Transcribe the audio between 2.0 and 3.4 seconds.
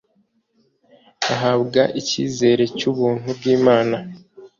icyizere cy'ubuntu